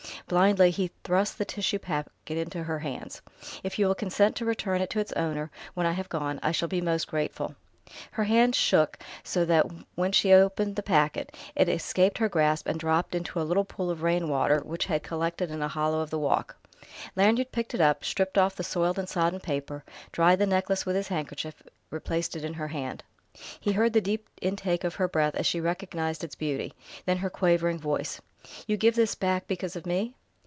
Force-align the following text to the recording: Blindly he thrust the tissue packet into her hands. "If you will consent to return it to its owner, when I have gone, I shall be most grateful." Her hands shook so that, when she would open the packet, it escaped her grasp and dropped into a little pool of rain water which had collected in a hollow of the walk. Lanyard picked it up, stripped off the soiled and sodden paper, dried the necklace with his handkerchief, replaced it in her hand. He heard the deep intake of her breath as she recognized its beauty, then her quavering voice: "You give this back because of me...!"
Blindly 0.27 0.71
he 0.71 0.91
thrust 1.03 1.37
the 1.37 1.43
tissue 1.43 1.77
packet 1.79 2.11
into 2.37 2.63
her 2.63 2.79
hands. 2.79 3.21
"If 3.63 3.77
you 3.77 3.85
will 3.85 3.95
consent 3.95 4.33
to 4.37 4.45
return 4.45 4.79
it 4.79 4.89
to 4.91 4.99
its 4.99 5.11
owner, 5.13 5.51
when 5.73 5.85
I 5.85 5.91
have 5.91 6.07
gone, 6.07 6.39
I 6.41 6.53
shall 6.53 6.69
be 6.69 6.79
most 6.79 7.07
grateful." 7.09 7.53
Her 8.11 8.23
hands 8.23 8.55
shook 8.57 8.97
so 9.25 9.43
that, 9.43 9.65
when 9.95 10.13
she 10.13 10.29
would 10.29 10.39
open 10.39 10.73
the 10.75 10.83
packet, 10.83 11.35
it 11.53 11.67
escaped 11.67 12.17
her 12.19 12.29
grasp 12.29 12.65
and 12.69 12.79
dropped 12.79 13.13
into 13.13 13.41
a 13.41 13.43
little 13.43 13.65
pool 13.65 13.89
of 13.91 14.03
rain 14.03 14.29
water 14.29 14.61
which 14.63 14.85
had 14.85 15.03
collected 15.03 15.51
in 15.51 15.61
a 15.61 15.67
hollow 15.67 15.99
of 15.99 16.11
the 16.11 16.19
walk. 16.19 16.55
Lanyard 17.17 17.51
picked 17.51 17.73
it 17.75 17.81
up, 17.81 18.05
stripped 18.05 18.37
off 18.37 18.55
the 18.55 18.63
soiled 18.63 18.97
and 18.97 19.09
sodden 19.09 19.41
paper, 19.41 19.83
dried 20.13 20.39
the 20.39 20.45
necklace 20.47 20.85
with 20.85 20.95
his 20.95 21.09
handkerchief, 21.09 21.61
replaced 21.89 22.37
it 22.37 22.45
in 22.45 22.53
her 22.53 22.69
hand. 22.69 23.03
He 23.59 23.73
heard 23.73 23.91
the 23.91 23.99
deep 24.01 24.29
intake 24.41 24.85
of 24.85 24.95
her 24.95 25.09
breath 25.09 25.35
as 25.35 25.45
she 25.45 25.59
recognized 25.59 26.23
its 26.23 26.35
beauty, 26.35 26.73
then 27.05 27.17
her 27.17 27.29
quavering 27.29 27.79
voice: 27.79 28.21
"You 28.65 28.75
give 28.77 28.95
this 28.95 29.13
back 29.15 29.45
because 29.47 29.75
of 29.75 29.85
me...!" 29.85 30.15